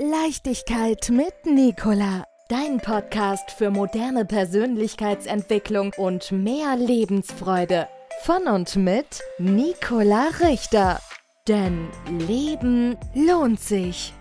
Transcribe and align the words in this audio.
Leichtigkeit 0.00 1.10
mit 1.10 1.44
Nicola. 1.44 2.22
Dein 2.48 2.78
Podcast 2.78 3.50
für 3.50 3.68
moderne 3.68 4.24
Persönlichkeitsentwicklung 4.24 5.92
und 5.96 6.30
mehr 6.30 6.76
Lebensfreude. 6.76 7.88
Von 8.22 8.46
und 8.46 8.76
mit 8.76 9.20
Nicola 9.40 10.28
Richter. 10.40 11.00
Denn 11.48 11.88
Leben 12.28 12.96
lohnt 13.12 13.58
sich. 13.58 14.14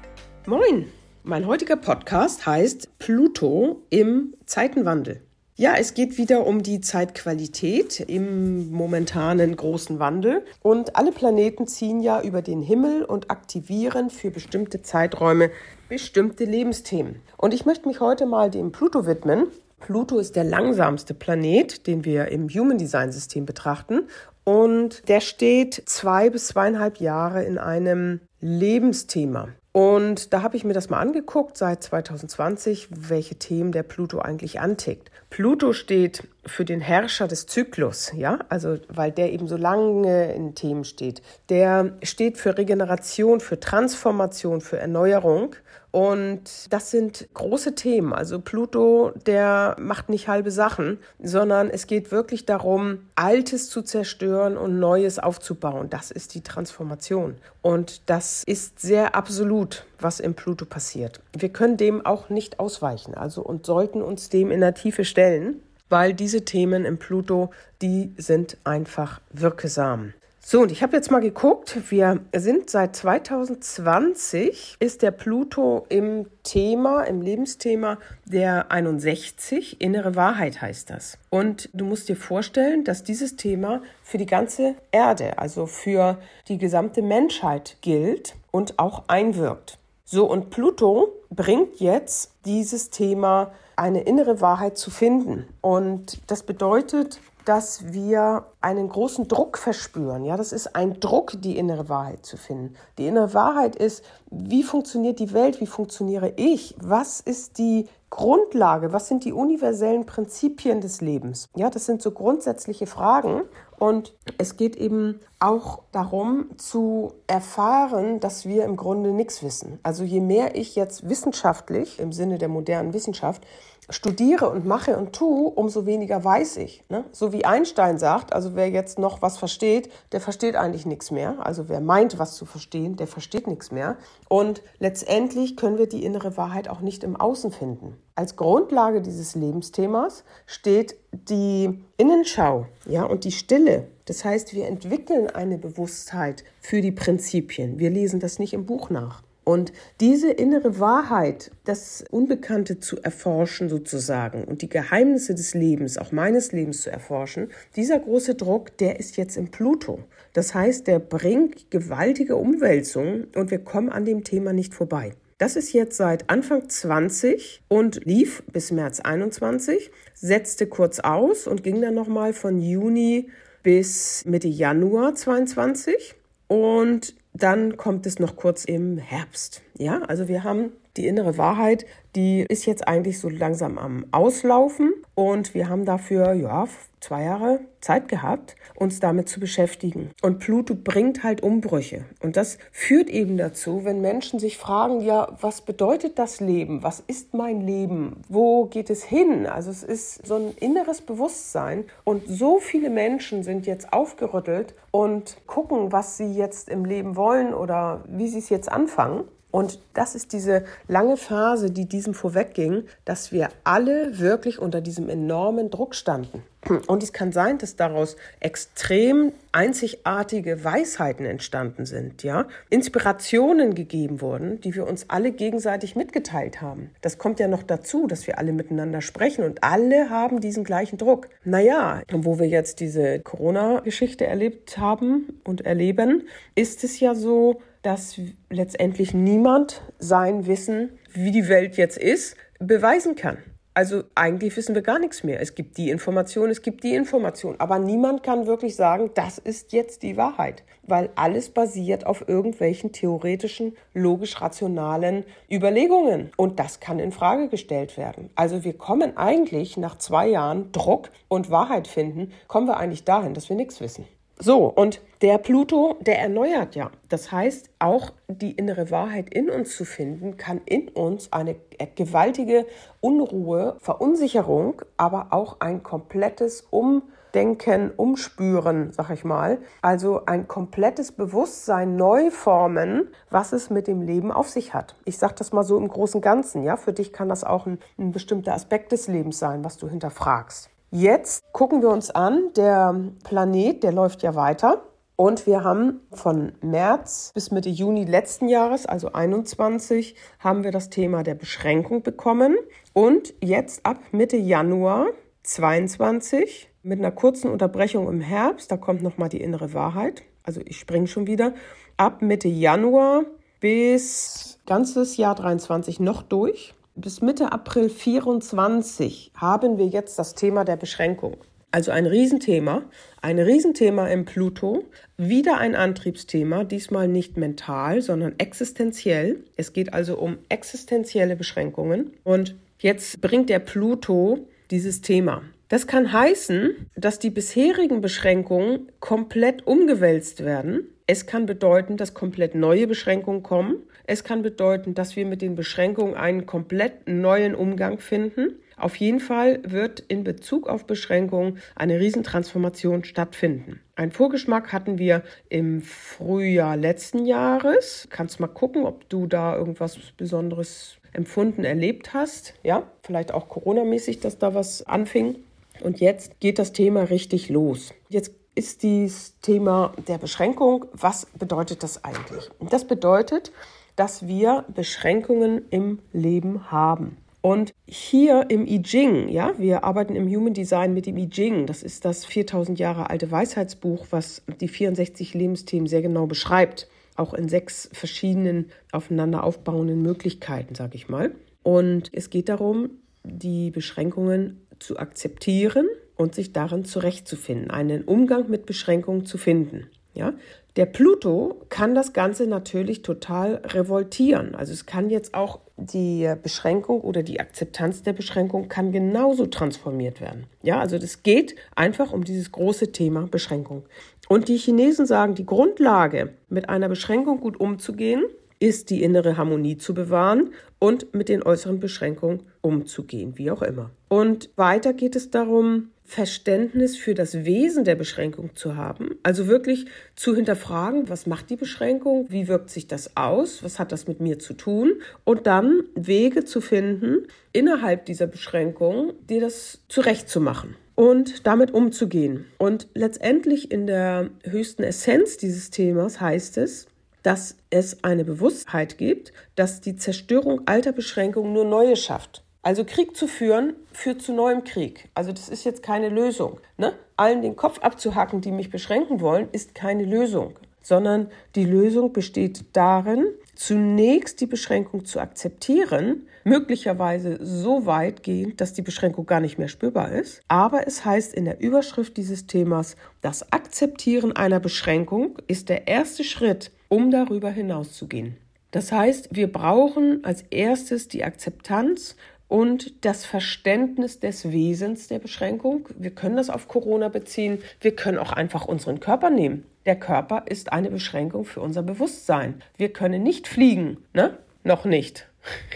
Moin! 0.47 0.91
Mein 1.21 1.45
heutiger 1.45 1.75
Podcast 1.75 2.47
heißt 2.47 2.97
Pluto 2.97 3.83
im 3.91 4.33
Zeitenwandel. 4.47 5.26
Ja, 5.59 5.73
es 5.75 5.95
geht 5.95 6.19
wieder 6.19 6.45
um 6.45 6.61
die 6.61 6.81
Zeitqualität 6.81 7.99
im 8.01 8.71
momentanen 8.71 9.55
großen 9.55 9.97
Wandel. 9.97 10.45
Und 10.61 10.95
alle 10.95 11.11
Planeten 11.11 11.65
ziehen 11.65 11.99
ja 11.99 12.21
über 12.21 12.43
den 12.43 12.61
Himmel 12.61 13.03
und 13.03 13.31
aktivieren 13.31 14.11
für 14.11 14.29
bestimmte 14.29 14.83
Zeiträume 14.83 15.49
bestimmte 15.89 16.45
Lebensthemen. 16.45 17.23
Und 17.37 17.55
ich 17.55 17.65
möchte 17.65 17.87
mich 17.87 17.99
heute 18.01 18.27
mal 18.27 18.51
dem 18.51 18.71
Pluto 18.71 19.07
widmen. 19.07 19.47
Pluto 19.79 20.19
ist 20.19 20.35
der 20.35 20.43
langsamste 20.43 21.15
Planet, 21.15 21.87
den 21.87 22.05
wir 22.05 22.27
im 22.27 22.49
Human 22.49 22.77
Design 22.77 23.11
System 23.11 23.47
betrachten. 23.47 24.01
Und 24.43 25.09
der 25.09 25.21
steht 25.21 25.81
zwei 25.87 26.29
bis 26.29 26.49
zweieinhalb 26.49 26.99
Jahre 26.99 27.43
in 27.43 27.57
einem 27.57 28.19
Lebensthema. 28.41 29.49
Und 29.77 30.33
da 30.33 30.41
habe 30.41 30.57
ich 30.57 30.63
mir 30.63 30.73
das 30.73 30.89
mal 30.89 30.97
angeguckt 30.97 31.55
seit 31.55 31.83
2020, 31.83 32.87
welche 32.89 33.35
Themen 33.35 33.71
der 33.71 33.83
Pluto 33.83 34.17
eigentlich 34.17 34.59
antickt. 34.59 35.11
Pluto 35.29 35.71
steht 35.71 36.27
für 36.47 36.65
den 36.65 36.81
Herrscher 36.81 37.27
des 37.27 37.45
Zyklus, 37.45 38.11
ja, 38.15 38.39
also 38.49 38.77
weil 38.87 39.11
der 39.11 39.31
eben 39.31 39.47
so 39.47 39.55
lange 39.55 40.33
in 40.33 40.55
Themen 40.55 40.83
steht. 40.83 41.21
Der 41.49 41.91
steht 42.01 42.39
für 42.39 42.57
Regeneration, 42.57 43.39
für 43.39 43.59
Transformation, 43.59 44.61
für 44.61 44.79
Erneuerung. 44.79 45.55
Und 45.97 46.71
das 46.71 46.91
sind 46.91 47.27
große 47.33 47.73
Themen. 47.73 48.13
Also 48.13 48.39
Pluto, 48.39 49.13
der 49.25 49.75
macht 49.79 50.09
nicht 50.09 50.27
halbe 50.27 50.51
Sachen, 50.51 50.99
sondern 51.17 51.71
es 51.71 51.87
geht 51.87 52.11
wirklich 52.11 52.45
darum, 52.45 52.99
Altes 53.15 53.71
zu 53.71 53.81
zerstören 53.81 54.57
und 54.57 54.77
Neues 54.77 55.17
aufzubauen. 55.17 55.89
Das 55.89 56.11
ist 56.11 56.35
die 56.35 56.41
Transformation. 56.41 57.37
Und 57.63 58.07
das 58.11 58.43
ist 58.43 58.79
sehr 58.79 59.15
absolut, 59.15 59.87
was 59.99 60.19
im 60.19 60.35
Pluto 60.35 60.65
passiert. 60.65 61.19
Wir 61.35 61.49
können 61.49 61.77
dem 61.77 62.05
auch 62.05 62.29
nicht 62.29 62.59
ausweichen, 62.59 63.15
also 63.15 63.41
und 63.41 63.65
sollten 63.65 64.03
uns 64.03 64.29
dem 64.29 64.51
in 64.51 64.59
der 64.59 64.75
Tiefe 64.75 65.03
stellen, 65.03 65.63
weil 65.89 66.13
diese 66.13 66.45
Themen 66.45 66.85
im 66.85 66.99
Pluto, 66.99 67.49
die 67.81 68.13
sind 68.17 68.57
einfach 68.65 69.19
wirksam. 69.33 70.13
So, 70.49 70.61
und 70.61 70.71
ich 70.71 70.81
habe 70.81 70.95
jetzt 70.95 71.11
mal 71.11 71.19
geguckt, 71.19 71.91
wir 71.91 72.21
sind 72.33 72.69
seit 72.69 72.95
2020, 72.95 74.77
ist 74.79 75.01
der 75.01 75.11
Pluto 75.11 75.85
im 75.89 76.27
Thema, 76.43 77.03
im 77.03 77.21
Lebensthema 77.21 77.97
der 78.23 78.71
61, 78.71 79.81
innere 79.81 80.15
Wahrheit 80.15 80.61
heißt 80.61 80.89
das. 80.89 81.17
Und 81.29 81.69
du 81.73 81.83
musst 81.83 82.07
dir 82.07 82.15
vorstellen, 82.15 82.85
dass 82.85 83.03
dieses 83.03 83.35
Thema 83.35 83.81
für 84.03 84.17
die 84.17 84.25
ganze 84.25 84.75
Erde, 84.93 85.37
also 85.37 85.65
für 85.65 86.17
die 86.47 86.57
gesamte 86.57 87.01
Menschheit 87.01 87.75
gilt 87.81 88.33
und 88.49 88.79
auch 88.79 89.09
einwirkt. 89.09 89.79
So, 90.05 90.31
und 90.31 90.49
Pluto 90.49 91.09
bringt 91.29 91.81
jetzt 91.81 92.31
dieses 92.45 92.89
Thema, 92.89 93.51
eine 93.75 94.03
innere 94.03 94.39
Wahrheit 94.39 94.77
zu 94.77 94.91
finden. 94.91 95.45
Und 95.59 96.21
das 96.27 96.43
bedeutet, 96.43 97.19
dass 97.47 97.93
wir 97.93 98.47
einen 98.59 98.89
großen 98.89 99.29
Druck 99.29 99.57
verspüren. 99.57 100.25
Ja, 100.25 100.35
das 100.35 100.51
ist 100.51 100.75
ein 100.75 100.99
Druck, 100.99 101.41
die 101.41 101.57
innere 101.57 101.87
Wahrheit 101.87 102.25
zu 102.25 102.35
finden. 102.35 102.75
Die 102.97 103.07
innere 103.07 103.33
Wahrheit 103.33 103.77
ist, 103.77 104.03
wie 104.29 104.63
funktioniert 104.63 105.19
die 105.19 105.31
Welt? 105.31 105.61
Wie 105.61 105.65
funktioniere 105.65 106.33
ich? 106.35 106.75
Was 106.81 107.21
ist 107.21 107.57
die 107.57 107.87
Grundlage? 108.09 108.91
Was 108.91 109.07
sind 109.07 109.23
die 109.23 109.31
universellen 109.31 110.05
Prinzipien 110.05 110.81
des 110.81 110.99
Lebens? 110.99 111.47
Ja, 111.55 111.69
das 111.69 111.85
sind 111.85 112.01
so 112.01 112.11
grundsätzliche 112.11 112.85
Fragen. 112.85 113.43
Und 113.79 114.13
es 114.37 114.57
geht 114.57 114.75
eben 114.75 115.21
auch 115.39 115.83
darum 115.93 116.49
zu 116.57 117.13
erfahren, 117.27 118.19
dass 118.19 118.45
wir 118.45 118.65
im 118.65 118.75
Grunde 118.75 119.11
nichts 119.11 119.41
wissen. 119.41 119.79
Also 119.83 120.03
je 120.03 120.19
mehr 120.19 120.57
ich 120.57 120.75
jetzt 120.75 121.07
wissenschaftlich 121.07 121.99
im 121.99 122.11
Sinne 122.11 122.39
der 122.39 122.49
modernen 122.49 122.93
Wissenschaft 122.93 123.43
studiere 123.89 124.49
und 124.49 124.65
mache 124.65 124.97
und 124.97 125.13
tue, 125.13 125.49
umso 125.49 125.85
weniger 125.85 126.23
weiß 126.23 126.57
ich. 126.57 126.83
Ne? 126.89 127.05
So 127.11 127.31
wie 127.31 127.45
Einstein 127.45 127.97
sagt, 127.97 128.33
also 128.33 128.55
wer 128.55 128.69
jetzt 128.69 128.99
noch 128.99 129.21
was 129.21 129.37
versteht, 129.37 129.89
der 130.11 130.19
versteht 130.19 130.55
eigentlich 130.55 130.85
nichts 130.85 131.09
mehr. 131.11 131.45
Also 131.45 131.69
wer 131.69 131.79
meint, 131.79 132.19
was 132.19 132.35
zu 132.35 132.45
verstehen, 132.45 132.97
der 132.97 133.07
versteht 133.07 133.47
nichts 133.47 133.71
mehr. 133.71 133.97
Und 134.27 134.61
letztendlich 134.79 135.55
können 135.55 135.77
wir 135.77 135.87
die 135.87 136.03
innere 136.03 136.35
Wahrheit 136.35 136.67
auch 136.67 136.81
nicht 136.81 137.03
im 137.03 137.15
Außen 137.15 137.51
finden. 137.51 137.97
Als 138.15 138.35
Grundlage 138.35 139.01
dieses 139.01 139.35
Lebensthemas 139.35 140.23
steht 140.45 140.97
die 141.11 141.83
Innenschau, 141.97 142.65
ja, 142.85 143.03
und 143.03 143.23
die 143.23 143.31
Stille. 143.31 143.87
Das 144.05 144.25
heißt, 144.25 144.53
wir 144.53 144.67
entwickeln 144.67 145.29
eine 145.29 145.57
Bewusstheit 145.57 146.43
für 146.59 146.81
die 146.81 146.91
Prinzipien. 146.91 147.79
Wir 147.79 147.89
lesen 147.89 148.19
das 148.19 148.39
nicht 148.39 148.53
im 148.53 148.65
Buch 148.65 148.89
nach. 148.89 149.21
Und 149.47 149.71
diese 150.01 150.29
innere 150.29 150.81
Wahrheit, 150.81 151.51
das 151.63 152.03
Unbekannte 152.11 152.81
zu 152.81 153.01
erforschen 153.01 153.69
sozusagen 153.69 154.43
und 154.43 154.61
die 154.61 154.67
Geheimnisse 154.67 155.35
des 155.35 155.53
Lebens, 155.53 155.97
auch 155.97 156.11
meines 156.11 156.51
Lebens 156.51 156.81
zu 156.81 156.91
erforschen, 156.91 157.47
dieser 157.77 157.97
große 157.97 158.35
Druck, 158.35 158.75
der 158.75 158.99
ist 158.99 159.15
jetzt 159.15 159.37
im 159.37 159.49
Pluto. 159.49 159.99
Das 160.33 160.53
heißt, 160.53 160.85
der 160.87 160.99
bringt 160.99 161.71
gewaltige 161.71 162.35
Umwälzungen 162.35 163.27
und 163.35 163.49
wir 163.49 163.59
kommen 163.59 163.87
an 163.87 164.03
dem 164.03 164.25
Thema 164.25 164.51
nicht 164.51 164.73
vorbei. 164.73 165.13
Das 165.37 165.55
ist 165.55 165.71
jetzt 165.71 165.95
seit 165.95 166.29
Anfang 166.29 166.67
20 166.67 167.63
und 167.69 168.03
lief 168.03 168.43
bis 168.51 168.71
März 168.71 168.99
21, 168.99 169.91
setzte 170.13 170.67
kurz 170.67 170.99
aus 170.99 171.47
und 171.47 171.63
ging 171.63 171.81
dann 171.81 171.93
nochmal 171.93 172.33
von 172.33 172.59
Juni 172.59 173.29
bis 173.63 174.25
Mitte 174.25 174.49
Januar 174.49 175.15
22 175.15 176.15
und 176.47 177.15
dann 177.37 177.77
kommt 177.77 178.05
es 178.05 178.19
noch 178.19 178.35
kurz 178.35 178.65
im 178.65 178.97
Herbst. 178.97 179.61
Ja, 179.77 180.01
also 180.03 180.27
wir 180.27 180.43
haben 180.43 180.71
die 180.97 181.07
innere 181.07 181.37
Wahrheit, 181.37 181.85
die 182.15 182.45
ist 182.47 182.65
jetzt 182.65 182.87
eigentlich 182.87 183.19
so 183.19 183.29
langsam 183.29 183.77
am 183.77 184.05
Auslaufen 184.11 184.93
und 185.15 185.53
wir 185.53 185.69
haben 185.69 185.85
dafür, 185.85 186.33
ja, 186.33 186.67
zwei 186.99 187.23
Jahre 187.23 187.59
Zeit 187.79 188.07
gehabt, 188.07 188.55
uns 188.75 188.99
damit 188.99 189.29
zu 189.29 189.39
beschäftigen. 189.39 190.11
Und 190.21 190.39
Pluto 190.39 190.75
bringt 190.75 191.23
halt 191.23 191.41
Umbrüche. 191.41 192.05
Und 192.21 192.37
das 192.37 192.57
führt 192.71 193.09
eben 193.09 193.37
dazu, 193.37 193.85
wenn 193.85 194.01
Menschen 194.01 194.39
sich 194.39 194.57
fragen, 194.57 195.01
ja, 195.01 195.27
was 195.39 195.61
bedeutet 195.61 196.17
das 196.19 196.39
Leben? 196.39 196.83
Was 196.83 197.03
ist 197.05 197.33
mein 197.33 197.61
Leben? 197.61 198.23
Wo 198.29 198.65
geht 198.65 198.89
es 198.89 199.03
hin? 199.03 199.45
Also 199.45 199.69
es 199.69 199.83
ist 199.83 200.25
so 200.25 200.35
ein 200.35 200.53
inneres 200.59 201.01
Bewusstsein. 201.01 201.85
Und 202.03 202.23
so 202.27 202.59
viele 202.59 202.89
Menschen 202.89 203.43
sind 203.43 203.67
jetzt 203.67 203.93
aufgerüttelt 203.93 204.73
und 204.91 205.37
gucken, 205.45 205.91
was 205.91 206.17
sie 206.17 206.33
jetzt 206.33 206.67
im 206.69 206.83
Leben 206.83 207.15
wollen 207.15 207.53
oder 207.53 208.03
wie 208.07 208.27
sie 208.27 208.39
es 208.39 208.49
jetzt 208.49 208.71
anfangen. 208.71 209.23
Und 209.49 209.79
das 209.93 210.13
ist 210.13 210.33
diese 210.33 210.65
lange 210.87 211.17
Phase, 211.17 211.71
die 211.71 211.87
diesem 211.97 212.13
vorwegging, 212.13 212.83
dass 213.05 213.31
wir 213.31 213.49
alle 213.63 214.19
wirklich 214.19 214.59
unter 214.59 214.81
diesem 214.81 215.09
enormen 215.09 215.71
Druck 215.71 215.95
standen. 215.95 216.43
Und 216.87 217.01
es 217.01 217.13
kann 217.13 217.31
sein, 217.31 217.57
dass 217.57 217.75
daraus 217.75 218.17
extrem 218.39 219.31
einzigartige 219.51 220.63
Weisheiten 220.63 221.25
entstanden 221.25 221.85
sind, 221.85 222.23
ja, 222.23 222.45
Inspirationen 222.69 223.73
gegeben 223.73 224.21
wurden, 224.21 224.59
die 224.61 224.75
wir 224.75 224.85
uns 224.85 225.09
alle 225.09 225.31
gegenseitig 225.31 225.95
mitgeteilt 225.95 226.61
haben. 226.61 226.91
Das 227.01 227.17
kommt 227.17 227.39
ja 227.39 227.47
noch 227.47 227.63
dazu, 227.63 228.05
dass 228.05 228.27
wir 228.27 228.37
alle 228.37 228.51
miteinander 228.51 229.01
sprechen 229.01 229.43
und 229.43 229.63
alle 229.63 230.09
haben 230.09 230.41
diesen 230.41 230.63
gleichen 230.63 230.97
Druck. 230.97 231.29
Naja, 231.43 232.03
wo 232.11 232.37
wir 232.37 232.47
jetzt 232.47 232.79
diese 232.79 233.19
Corona-Geschichte 233.19 234.27
erlebt 234.27 234.77
haben 234.77 235.39
und 235.45 235.65
erleben, 235.65 236.27
ist 236.53 236.83
es 236.83 236.99
ja 236.99 237.15
so, 237.15 237.61
dass 237.81 238.19
letztendlich 238.49 239.13
niemand 239.13 239.81
sein 239.97 240.45
Wissen, 240.45 240.89
wie 241.17 241.31
die 241.31 241.47
Welt 241.47 241.77
jetzt 241.77 241.97
ist, 241.97 242.35
beweisen 242.59 243.15
kann. 243.15 243.37
Also 243.73 244.03
eigentlich 244.15 244.57
wissen 244.57 244.73
wir 244.73 244.81
gar 244.81 244.97
nichts 244.97 245.23
mehr. 245.23 245.39
Es 245.39 245.53
gibt 245.53 245.77
die 245.77 245.91
Information, 245.91 246.49
es 246.49 246.63
gibt 246.63 246.83
die 246.83 246.95
Information, 246.95 247.55
aber 247.59 247.77
niemand 247.77 248.23
kann 248.23 248.47
wirklich 248.47 248.75
sagen, 248.75 249.11
das 249.13 249.37
ist 249.37 249.71
jetzt 249.71 250.01
die 250.01 250.17
Wahrheit, 250.17 250.63
weil 250.81 251.11
alles 251.13 251.49
basiert 251.49 252.07
auf 252.07 252.27
irgendwelchen 252.27 252.91
theoretischen, 252.91 253.75
logisch-rationalen 253.93 255.25
Überlegungen 255.51 256.31
und 256.37 256.59
das 256.59 256.79
kann 256.79 256.97
in 256.97 257.11
Frage 257.11 257.49
gestellt 257.49 257.97
werden. 257.97 258.31
Also 258.33 258.63
wir 258.63 258.73
kommen 258.73 259.15
eigentlich 259.15 259.77
nach 259.77 259.99
zwei 259.99 260.27
Jahren 260.27 260.71
Druck 260.71 261.11
und 261.27 261.51
Wahrheit 261.51 261.87
finden, 261.87 262.31
kommen 262.47 262.67
wir 262.67 262.77
eigentlich 262.77 263.03
dahin, 263.03 263.35
dass 263.35 263.47
wir 263.49 263.55
nichts 263.55 263.79
wissen. 263.79 264.05
So, 264.39 264.65
und 264.65 265.01
der 265.21 265.39
Pluto, 265.39 265.97
der 266.01 266.19
erneuert 266.19 266.75
ja. 266.75 266.91
Das 267.09 267.31
heißt, 267.31 267.71
auch 267.79 268.11
die 268.27 268.51
innere 268.51 268.91
Wahrheit 268.91 269.33
in 269.33 269.49
uns 269.49 269.75
zu 269.75 269.83
finden, 269.83 270.37
kann 270.37 270.61
in 270.65 270.89
uns 270.89 271.33
eine 271.33 271.55
gewaltige 271.95 272.67
Unruhe, 273.01 273.77
Verunsicherung, 273.79 274.81
aber 274.95 275.27
auch 275.31 275.59
ein 275.59 275.81
komplettes 275.81 276.67
Um 276.69 277.01
Umdenken, 277.37 277.91
Umspüren, 277.95 278.91
sag 278.93 279.11
ich 279.11 279.23
mal. 279.23 279.59
Also 279.83 280.25
ein 280.25 280.47
komplettes 280.47 281.11
Bewusstsein 281.11 281.95
neu 281.95 282.31
formen, 282.31 283.09
was 283.29 283.53
es 283.53 283.69
mit 283.69 283.85
dem 283.85 284.01
Leben 284.01 284.31
auf 284.31 284.49
sich 284.49 284.73
hat. 284.73 284.95
Ich 285.05 285.19
sag 285.19 285.35
das 285.35 285.51
mal 285.51 285.63
so 285.63 285.77
im 285.77 285.87
großen 285.87 286.19
Ganzen, 286.19 286.63
ja. 286.63 286.77
Für 286.77 286.93
dich 286.93 287.13
kann 287.13 287.29
das 287.29 287.43
auch 287.43 287.67
ein, 287.67 287.77
ein 287.99 288.11
bestimmter 288.11 288.55
Aspekt 288.55 288.91
des 288.91 289.07
Lebens 289.07 289.37
sein, 289.37 289.63
was 289.63 289.77
du 289.77 289.87
hinterfragst. 289.87 290.71
Jetzt 290.89 291.43
gucken 291.51 291.81
wir 291.81 291.89
uns 291.89 292.11
an, 292.11 292.51
der 292.55 292.95
Planet, 293.25 293.83
der 293.83 293.91
läuft 293.91 294.23
ja 294.23 294.35
weiter. 294.35 294.83
Und 295.17 295.45
wir 295.47 295.63
haben 295.63 296.01
von 296.13 296.53
März 296.61 297.31
bis 297.33 297.51
Mitte 297.51 297.69
Juni 297.69 298.05
letzten 298.05 298.47
Jahres, 298.47 298.85
also 298.85 299.11
21, 299.11 300.15
haben 300.39 300.63
wir 300.63 300.71
das 300.71 300.89
Thema 300.89 301.23
der 301.23 301.35
Beschränkung 301.35 302.03
bekommen. 302.03 302.55
Und 302.93 303.33
jetzt 303.43 303.85
ab 303.85 303.97
Mitte 304.11 304.37
Januar 304.37 305.07
22 305.43 306.69
mit 306.83 306.99
einer 306.99 307.11
kurzen 307.11 307.51
Unterbrechung 307.51 308.07
im 308.07 308.21
Herbst, 308.21 308.71
da 308.71 308.77
kommt 308.77 309.01
nochmal 309.01 309.27
die 309.27 309.41
innere 309.41 309.73
Wahrheit. 309.73 310.21
Also 310.43 310.61
ich 310.63 310.79
springe 310.79 311.07
schon 311.07 311.27
wieder. 311.27 311.53
Ab 311.97 312.21
Mitte 312.21 312.47
Januar 312.47 313.25
bis 313.59 314.59
ganzes 314.65 315.17
Jahr 315.17 315.35
23 315.35 315.99
noch 315.99 316.21
durch. 316.21 316.75
Bis 316.99 317.21
Mitte 317.21 317.51
April 317.51 317.89
24 317.89 319.31
haben 319.35 319.77
wir 319.77 319.85
jetzt 319.85 320.17
das 320.17 320.33
Thema 320.33 320.65
der 320.65 320.77
Beschränkung. 320.77 321.37
Also 321.69 321.91
ein 321.91 322.07
Riesenthema, 322.07 322.85
ein 323.21 323.37
Riesenthema 323.37 324.07
im 324.07 324.25
Pluto, 324.25 324.83
wieder 325.15 325.59
ein 325.59 325.75
Antriebsthema, 325.75 326.63
diesmal 326.63 327.07
nicht 327.07 327.37
mental, 327.37 328.01
sondern 328.01 328.33
existenziell. 328.39 329.43
Es 329.55 329.73
geht 329.73 329.93
also 329.93 330.17
um 330.17 330.39
existenzielle 330.49 331.35
Beschränkungen. 331.35 332.13
Und 332.23 332.55
jetzt 332.79 333.21
bringt 333.21 333.51
der 333.51 333.59
Pluto 333.59 334.47
dieses 334.71 335.01
Thema. 335.01 335.43
Das 335.69 335.85
kann 335.85 336.11
heißen, 336.11 336.87
dass 336.95 337.19
die 337.19 337.29
bisherigen 337.29 338.01
Beschränkungen 338.01 338.91
komplett 338.99 339.67
umgewälzt 339.67 340.43
werden. 340.43 340.87
Es 341.05 341.27
kann 341.27 341.45
bedeuten, 341.45 341.95
dass 341.95 342.15
komplett 342.15 342.55
neue 342.55 342.87
Beschränkungen 342.87 343.43
kommen. 343.43 343.83
Es 344.09 344.23
kann 344.23 344.41
bedeuten, 344.41 344.93
dass 344.93 345.17
wir 345.17 345.25
mit 345.25 345.41
den 345.41 345.55
Beschränkungen 345.55 346.15
einen 346.15 346.45
komplett 346.45 347.09
neuen 347.09 347.53
Umgang 347.53 347.99
finden. 347.99 348.55
Auf 348.77 348.95
jeden 348.95 349.19
Fall 349.19 349.59
wird 349.63 349.99
in 349.99 350.23
Bezug 350.23 350.69
auf 350.69 350.85
Beschränkungen 350.85 351.57
eine 351.75 351.99
Riesentransformation 351.99 353.03
stattfinden. 353.03 353.81
Ein 353.95 354.13
Vorgeschmack 354.13 354.71
hatten 354.71 354.97
wir 354.97 355.23
im 355.49 355.81
Frühjahr 355.81 356.77
letzten 356.77 357.25
Jahres. 357.25 358.07
Kannst 358.09 358.39
mal 358.39 358.47
gucken, 358.47 358.85
ob 358.85 359.09
du 359.09 359.27
da 359.27 359.57
irgendwas 359.57 359.97
Besonderes 360.15 360.97
empfunden, 361.11 361.65
erlebt 361.65 362.13
hast. 362.13 362.53
Ja, 362.63 362.83
vielleicht 363.03 363.33
auch 363.33 363.49
Corona-mäßig, 363.49 364.21
dass 364.21 364.37
da 364.37 364.53
was 364.53 364.83
anfing. 364.83 365.35
Und 365.81 365.99
jetzt 365.99 366.39
geht 366.39 366.59
das 366.59 366.71
Thema 366.71 367.09
richtig 367.09 367.49
los. 367.49 367.93
Jetzt 368.07 368.31
ist 368.55 368.83
dieses 368.83 369.37
Thema 369.41 369.93
der 370.07 370.17
Beschränkung. 370.17 370.85
Was 370.93 371.27
bedeutet 371.37 371.83
das 371.83 372.03
eigentlich? 372.05 372.49
Das 372.59 372.85
bedeutet, 372.85 373.51
dass 373.97 374.27
wir 374.27 374.63
Beschränkungen 374.73 375.63
im 375.69 375.99
Leben 376.13 376.71
haben. 376.71 377.17
Und 377.41 377.73
hier 377.85 378.45
im 378.49 378.65
I 378.65 378.81
Ching, 378.81 379.29
ja, 379.29 379.53
wir 379.57 379.83
arbeiten 379.83 380.15
im 380.15 380.27
Human 380.27 380.53
Design 380.53 380.93
mit 380.93 381.05
dem 381.05 381.17
I 381.17 381.29
Ching. 381.29 381.65
Das 381.65 381.83
ist 381.83 382.05
das 382.05 382.25
4000 382.25 382.79
Jahre 382.79 383.09
alte 383.09 383.29
Weisheitsbuch, 383.31 384.07
was 384.11 384.43
die 384.59 384.67
64 384.67 385.33
Lebensthemen 385.33 385.87
sehr 385.87 386.01
genau 386.01 386.25
beschreibt. 386.25 386.87
Auch 387.15 387.33
in 387.33 387.49
sechs 387.49 387.89
verschiedenen 387.93 388.69
aufeinander 388.91 389.43
aufbauenden 389.43 390.01
Möglichkeiten, 390.01 390.75
sage 390.75 390.95
ich 390.95 391.09
mal. 391.09 391.31
Und 391.63 392.09
es 392.13 392.29
geht 392.29 392.49
darum, 392.49 392.89
die 393.23 393.71
Beschränkungen 393.71 394.61
zu 394.79 394.97
akzeptieren 394.99 395.87
und 396.15 396.35
sich 396.35 396.53
darin 396.53 396.85
zurechtzufinden, 396.85 397.71
einen 397.71 398.03
Umgang 398.03 398.49
mit 398.49 398.65
Beschränkungen 398.65 399.25
zu 399.25 399.37
finden. 399.37 399.87
Ja? 400.13 400.33
Der 400.77 400.85
Pluto 400.85 401.65
kann 401.69 401.95
das 401.95 402.13
Ganze 402.13 402.45
natürlich 402.45 403.01
total 403.01 403.55
revoltieren. 403.65 404.53
Also 404.53 404.73
es 404.73 404.85
kann 404.85 405.09
jetzt 405.09 405.33
auch 405.33 405.59
die 405.75 406.31
Beschränkung 406.41 407.01
oder 407.01 407.23
die 407.23 407.39
Akzeptanz 407.39 408.03
der 408.03 408.13
Beschränkung 408.13 408.69
kann 408.69 408.91
genauso 408.91 409.47
transformiert 409.47 410.21
werden. 410.21 410.45
Ja, 410.61 410.79
also 410.79 410.99
das 410.99 411.23
geht 411.23 411.55
einfach 411.75 412.13
um 412.13 412.23
dieses 412.23 412.51
große 412.51 412.91
Thema 412.91 413.27
Beschränkung. 413.27 413.85
Und 414.29 414.49
die 414.49 414.57
Chinesen 414.57 415.07
sagen, 415.07 415.33
die 415.33 415.47
Grundlage, 415.47 416.33
mit 416.47 416.69
einer 416.69 416.89
Beschränkung 416.89 417.39
gut 417.39 417.59
umzugehen, 417.59 418.23
ist 418.59 418.89
die 418.89 419.03
innere 419.03 419.37
Harmonie 419.37 419.77
zu 419.77 419.93
bewahren 419.93 420.53
und 420.79 421.13
mit 421.13 421.29
den 421.29 421.43
äußeren 421.43 421.79
Beschränkungen 421.79 422.43
umzugehen, 422.61 423.37
wie 423.37 423.51
auch 423.51 423.61
immer. 423.61 423.91
Und 424.09 424.49
weiter 424.55 424.93
geht 424.93 425.15
es 425.15 425.29
darum, 425.29 425.89
Verständnis 426.03 426.95
für 426.95 427.13
das 427.13 427.43
Wesen 427.43 427.83
der 427.83 427.95
Beschränkung 427.95 428.55
zu 428.55 428.77
haben. 428.77 429.17
Also 429.23 429.47
wirklich 429.47 429.85
zu 430.15 430.33
hinterfragen, 430.33 431.09
was 431.09 431.27
macht 431.27 431.49
die 431.49 431.57
Beschränkung, 431.57 432.27
wie 432.29 432.47
wirkt 432.47 432.69
sich 432.69 432.87
das 432.87 433.17
aus, 433.17 433.61
was 433.61 433.77
hat 433.77 433.91
das 433.91 434.07
mit 434.07 434.21
mir 434.21 434.39
zu 434.39 434.53
tun 434.53 434.93
und 435.25 435.47
dann 435.47 435.83
Wege 435.95 436.45
zu 436.45 436.61
finden, 436.61 437.27
innerhalb 437.51 438.05
dieser 438.05 438.25
Beschränkung 438.25 439.13
dir 439.29 439.41
das 439.41 439.81
zurechtzumachen 439.89 440.75
und 440.95 441.45
damit 441.45 441.73
umzugehen. 441.73 442.45
Und 442.57 442.87
letztendlich 442.93 443.69
in 443.69 443.85
der 443.85 444.29
höchsten 444.43 444.83
Essenz 444.83 445.35
dieses 445.35 445.71
Themas 445.71 446.21
heißt 446.21 446.57
es, 446.57 446.87
dass 447.27 447.57
es 447.69 448.05
eine 448.05 448.23
Bewusstheit 448.23 448.97
gibt, 448.97 449.33
dass 449.55 449.81
die 449.81 449.97
Zerstörung 449.97 450.61
alter 450.65 450.93
Beschränkungen 450.93 451.51
nur 451.51 451.65
neue 451.65 451.97
schafft. 451.97 452.45
Also 452.61 452.85
Krieg 452.85 453.17
zu 453.17 453.27
führen 453.27 453.73
führt 453.91 454.21
zu 454.21 454.31
neuem 454.31 454.63
Krieg. 454.63 455.09
Also 455.13 455.33
das 455.33 455.49
ist 455.49 455.65
jetzt 455.65 455.83
keine 455.83 456.07
Lösung. 456.07 456.61
Ne? 456.77 456.93
Allen 457.17 457.41
den 457.41 457.57
Kopf 457.57 457.79
abzuhacken, 457.79 458.39
die 458.39 458.53
mich 458.53 458.69
beschränken 458.69 459.19
wollen, 459.19 459.49
ist 459.51 459.75
keine 459.75 460.05
Lösung, 460.05 460.53
sondern 460.81 461.29
die 461.55 461.65
Lösung 461.65 462.13
besteht 462.13 462.63
darin, 462.71 463.25
zunächst 463.55 464.39
die 464.39 464.45
Beschränkung 464.45 465.03
zu 465.03 465.19
akzeptieren, 465.19 466.27
möglicherweise 466.45 467.39
so 467.41 467.85
weit 467.85 468.23
gehend, 468.23 468.61
dass 468.61 468.71
die 468.71 468.83
Beschränkung 468.83 469.25
gar 469.25 469.41
nicht 469.41 469.57
mehr 469.57 469.67
spürbar 469.67 470.13
ist. 470.13 470.39
Aber 470.47 470.87
es 470.87 471.03
heißt 471.03 471.33
in 471.33 471.43
der 471.43 471.59
Überschrift 471.59 472.15
dieses 472.15 472.47
Themas, 472.47 472.95
das 473.19 473.51
Akzeptieren 473.51 474.33
einer 474.33 474.61
Beschränkung 474.61 475.37
ist 475.47 475.67
der 475.67 475.89
erste 475.89 476.23
Schritt, 476.23 476.71
um 476.89 477.11
darüber 477.11 477.49
hinauszugehen. 477.49 478.37
Das 478.71 478.91
heißt, 478.91 479.29
wir 479.31 479.51
brauchen 479.51 480.23
als 480.23 480.43
erstes 480.49 481.07
die 481.07 481.23
Akzeptanz 481.23 482.15
und 482.47 483.05
das 483.05 483.25
Verständnis 483.25 484.19
des 484.19 484.51
Wesens 484.51 485.07
der 485.07 485.19
Beschränkung. 485.19 485.87
Wir 485.97 486.11
können 486.11 486.37
das 486.37 486.49
auf 486.49 486.67
Corona 486.67 487.09
beziehen. 487.09 487.59
Wir 487.81 487.95
können 487.95 488.17
auch 488.17 488.31
einfach 488.31 488.65
unseren 488.65 488.99
Körper 488.99 489.29
nehmen. 489.29 489.65
Der 489.85 489.97
Körper 489.97 490.43
ist 490.47 490.71
eine 490.71 490.89
Beschränkung 490.89 491.45
für 491.45 491.61
unser 491.61 491.83
Bewusstsein. 491.83 492.61
Wir 492.77 492.91
können 492.91 493.23
nicht 493.23 493.47
fliegen, 493.47 493.97
ne? 494.13 494.37
Noch 494.63 494.85
nicht. 494.85 495.27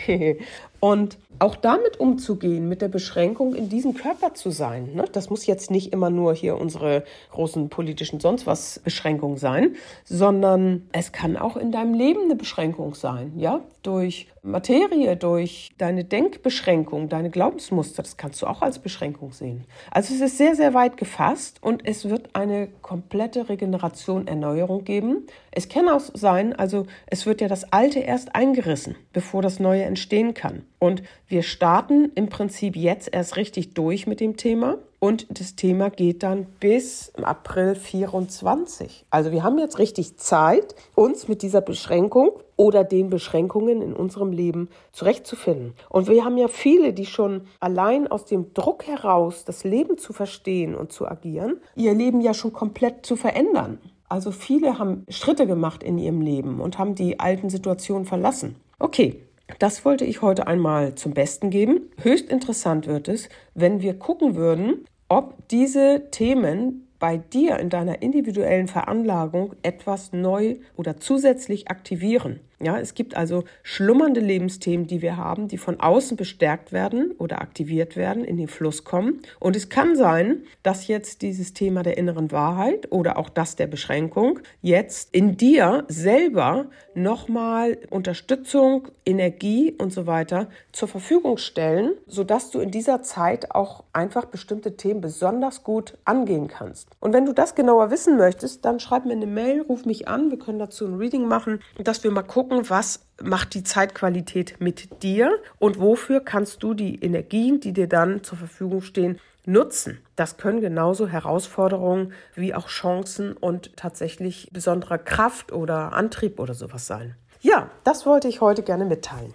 und 0.81 1.17
auch 1.39 1.55
damit 1.55 1.99
umzugehen, 1.99 2.69
mit 2.69 2.81
der 2.81 2.87
Beschränkung 2.87 3.55
in 3.55 3.69
diesem 3.69 3.95
Körper 3.95 4.33
zu 4.35 4.51
sein. 4.51 4.93
Ne? 4.93 5.05
Das 5.11 5.29
muss 5.29 5.47
jetzt 5.47 5.71
nicht 5.71 5.91
immer 5.91 6.09
nur 6.09 6.35
hier 6.35 6.57
unsere 6.57 7.03
großen 7.31 7.69
politischen 7.69 8.19
sonst 8.19 8.45
was 8.45 8.79
Beschränkungen 8.83 9.37
sein, 9.37 9.75
sondern 10.03 10.87
es 10.91 11.11
kann 11.11 11.37
auch 11.37 11.55
in 11.57 11.71
deinem 11.71 11.93
Leben 11.93 12.23
eine 12.25 12.35
Beschränkung 12.35 12.93
sein, 12.93 13.33
ja, 13.37 13.61
durch 13.81 14.27
Materie, 14.43 15.15
durch 15.17 15.71
deine 15.77 16.03
Denkbeschränkung, 16.03 17.09
deine 17.09 17.29
Glaubensmuster, 17.29 18.03
das 18.03 18.17
kannst 18.17 18.41
du 18.41 18.47
auch 18.47 18.61
als 18.61 18.79
Beschränkung 18.79 19.31
sehen. 19.31 19.65
Also 19.89 20.13
es 20.13 20.21
ist 20.21 20.37
sehr, 20.37 20.55
sehr 20.55 20.73
weit 20.73 20.97
gefasst 20.97 21.57
und 21.61 21.87
es 21.87 22.09
wird 22.09 22.35
eine 22.35 22.67
komplette 22.81 23.49
Regeneration, 23.49 24.27
Erneuerung 24.27 24.83
geben. 24.83 25.25
Es 25.51 25.69
kann 25.69 25.89
auch 25.89 26.01
sein, 26.13 26.53
also 26.53 26.85
es 27.07 27.25
wird 27.25 27.41
ja 27.41 27.47
das 27.47 27.71
Alte 27.71 27.99
erst 27.99 28.35
eingerissen, 28.35 28.95
bevor 29.13 29.41
das 29.41 29.59
Neue 29.59 29.83
entstehen 29.83 30.33
kann. 30.35 30.65
Und 30.83 31.03
wir 31.27 31.43
starten 31.43 32.11
im 32.15 32.29
Prinzip 32.29 32.75
jetzt 32.75 33.07
erst 33.13 33.37
richtig 33.37 33.75
durch 33.75 34.07
mit 34.07 34.19
dem 34.19 34.35
Thema. 34.35 34.79
Und 34.97 35.27
das 35.29 35.55
Thema 35.55 35.91
geht 35.91 36.23
dann 36.23 36.47
bis 36.59 37.13
April 37.21 37.75
24. 37.75 39.05
Also 39.11 39.31
wir 39.31 39.43
haben 39.43 39.59
jetzt 39.59 39.77
richtig 39.77 40.17
Zeit, 40.17 40.73
uns 40.95 41.27
mit 41.27 41.43
dieser 41.43 41.61
Beschränkung 41.61 42.31
oder 42.55 42.83
den 42.83 43.11
Beschränkungen 43.11 43.83
in 43.83 43.93
unserem 43.93 44.31
Leben 44.31 44.69
zurechtzufinden. 44.91 45.75
Und 45.87 46.07
wir 46.07 46.25
haben 46.25 46.37
ja 46.37 46.47
viele, 46.47 46.93
die 46.93 47.05
schon 47.05 47.41
allein 47.59 48.07
aus 48.07 48.25
dem 48.25 48.55
Druck 48.55 48.87
heraus, 48.87 49.45
das 49.45 49.63
Leben 49.63 49.99
zu 49.99 50.13
verstehen 50.13 50.73
und 50.73 50.91
zu 50.91 51.07
agieren, 51.07 51.59
ihr 51.75 51.93
Leben 51.93 52.21
ja 52.21 52.33
schon 52.33 52.53
komplett 52.53 53.05
zu 53.05 53.15
verändern. 53.15 53.77
Also 54.09 54.31
viele 54.31 54.79
haben 54.79 55.05
Schritte 55.09 55.45
gemacht 55.45 55.83
in 55.83 55.99
ihrem 55.99 56.21
Leben 56.21 56.59
und 56.59 56.79
haben 56.79 56.95
die 56.95 57.19
alten 57.19 57.51
Situationen 57.51 58.05
verlassen. 58.05 58.55
Okay, 58.79 59.21
das 59.59 59.85
wollte 59.85 60.05
ich 60.05 60.21
heute 60.21 60.47
einmal 60.47 60.95
zum 60.95 61.13
Besten 61.13 61.49
geben. 61.49 61.91
Höchst 62.01 62.29
interessant 62.29 62.87
wird 62.87 63.07
es, 63.07 63.29
wenn 63.53 63.81
wir 63.81 63.97
gucken 63.97 64.35
würden, 64.35 64.85
ob 65.09 65.47
diese 65.49 66.09
Themen 66.11 66.87
bei 66.99 67.17
dir 67.17 67.57
in 67.57 67.69
deiner 67.69 68.01
individuellen 68.01 68.67
Veranlagung 68.67 69.55
etwas 69.63 70.13
neu 70.13 70.57
oder 70.77 70.97
zusätzlich 70.97 71.69
aktivieren. 71.69 72.39
Ja, 72.63 72.77
es 72.77 72.93
gibt 72.93 73.15
also 73.15 73.43
schlummernde 73.63 74.19
Lebensthemen, 74.19 74.85
die 74.85 75.01
wir 75.01 75.17
haben, 75.17 75.47
die 75.47 75.57
von 75.57 75.79
außen 75.79 76.15
bestärkt 76.15 76.71
werden 76.71 77.11
oder 77.17 77.41
aktiviert 77.41 77.95
werden, 77.95 78.23
in 78.23 78.37
den 78.37 78.47
Fluss 78.47 78.83
kommen. 78.83 79.21
Und 79.39 79.55
es 79.55 79.69
kann 79.69 79.95
sein, 79.95 80.43
dass 80.61 80.87
jetzt 80.87 81.23
dieses 81.23 81.53
Thema 81.53 81.81
der 81.81 81.97
inneren 81.97 82.31
Wahrheit 82.31 82.91
oder 82.91 83.17
auch 83.17 83.29
das 83.29 83.55
der 83.55 83.67
Beschränkung 83.67 84.39
jetzt 84.61 85.13
in 85.13 85.37
dir 85.37 85.85
selber 85.87 86.67
nochmal 86.93 87.77
Unterstützung, 87.89 88.89
Energie 89.05 89.73
und 89.77 89.91
so 89.91 90.05
weiter 90.05 90.47
zur 90.71 90.87
Verfügung 90.87 91.37
stellen, 91.37 91.93
sodass 92.05 92.51
du 92.51 92.59
in 92.59 92.71
dieser 92.71 93.01
Zeit 93.01 93.55
auch 93.55 93.83
einfach 93.93 94.25
bestimmte 94.25 94.77
Themen 94.77 95.01
besonders 95.01 95.63
gut 95.63 95.97
angehen 96.05 96.47
kannst. 96.47 96.89
Und 96.99 97.13
wenn 97.13 97.25
du 97.25 97.33
das 97.33 97.55
genauer 97.55 97.91
wissen 97.91 98.17
möchtest, 98.17 98.65
dann 98.65 98.79
schreib 98.79 99.05
mir 99.05 99.13
eine 99.13 99.25
Mail, 99.25 99.61
ruf 99.61 99.85
mich 99.85 100.07
an, 100.07 100.31
wir 100.31 100.39
können 100.39 100.59
dazu 100.59 100.85
ein 100.85 100.95
Reading 100.95 101.27
machen, 101.27 101.61
dass 101.83 102.03
wir 102.03 102.11
mal 102.11 102.23
gucken, 102.51 102.69
was 102.69 103.05
macht 103.21 103.53
die 103.53 103.63
Zeitqualität 103.63 104.59
mit 104.59 105.03
dir 105.03 105.39
und 105.59 105.79
wofür 105.79 106.19
kannst 106.19 106.63
du 106.63 106.73
die 106.73 107.01
Energien, 107.01 107.59
die 107.59 107.71
dir 107.71 107.87
dann 107.87 108.23
zur 108.23 108.37
Verfügung 108.37 108.81
stehen, 108.81 109.19
nutzen. 109.45 109.99
Das 110.15 110.37
können 110.37 110.59
genauso 110.59 111.07
Herausforderungen 111.07 112.13
wie 112.35 112.53
auch 112.53 112.67
Chancen 112.67 113.33
und 113.37 113.75
tatsächlich 113.77 114.49
besonderer 114.51 114.97
Kraft 114.97 115.51
oder 115.51 115.93
Antrieb 115.93 116.39
oder 116.39 116.53
sowas 116.53 116.87
sein. 116.87 117.15
Ja, 117.39 117.69
das 117.83 118.05
wollte 118.05 118.27
ich 118.27 118.41
heute 118.41 118.63
gerne 118.63 118.85
mitteilen. 118.85 119.33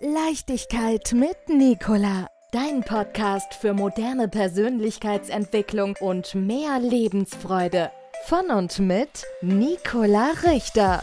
Leichtigkeit 0.00 1.12
mit 1.14 1.48
Nicola. 1.48 2.26
Dein 2.52 2.82
Podcast 2.82 3.54
für 3.54 3.72
moderne 3.72 4.28
Persönlichkeitsentwicklung 4.28 5.96
und 6.00 6.34
mehr 6.34 6.78
Lebensfreude. 6.78 7.90
Von 8.26 8.50
und 8.50 8.78
mit 8.80 9.24
Nicola 9.40 10.32
Richter. 10.44 11.02